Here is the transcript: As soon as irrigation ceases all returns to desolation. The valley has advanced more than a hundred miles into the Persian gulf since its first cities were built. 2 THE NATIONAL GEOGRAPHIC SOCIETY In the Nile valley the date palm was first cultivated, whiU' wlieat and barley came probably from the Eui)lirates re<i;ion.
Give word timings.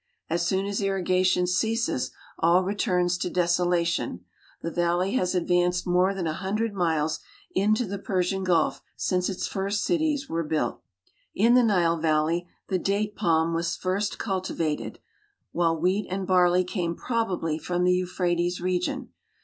As 0.31 0.43
soon 0.43 0.65
as 0.65 0.81
irrigation 0.81 1.45
ceases 1.45 2.09
all 2.39 2.63
returns 2.63 3.19
to 3.19 3.29
desolation. 3.29 4.25
The 4.63 4.71
valley 4.71 5.11
has 5.11 5.35
advanced 5.35 5.85
more 5.85 6.15
than 6.15 6.25
a 6.25 6.33
hundred 6.33 6.73
miles 6.73 7.19
into 7.53 7.85
the 7.85 7.99
Persian 7.99 8.43
gulf 8.43 8.81
since 8.95 9.29
its 9.29 9.47
first 9.47 9.83
cities 9.83 10.27
were 10.27 10.43
built. 10.43 10.81
2 11.37 11.43
THE 11.43 11.49
NATIONAL 11.51 11.51
GEOGRAPHIC 11.51 11.53
SOCIETY 11.53 11.59
In 11.59 11.67
the 11.67 11.73
Nile 11.75 11.97
valley 11.99 12.47
the 12.69 12.79
date 12.79 13.15
palm 13.15 13.53
was 13.53 13.75
first 13.77 14.17
cultivated, 14.17 14.97
whiU' 15.53 15.79
wlieat 15.79 16.07
and 16.09 16.25
barley 16.25 16.63
came 16.63 16.95
probably 16.95 17.59
from 17.59 17.83
the 17.83 18.01
Eui)lirates 18.01 18.59
re<i;ion. 18.59 19.09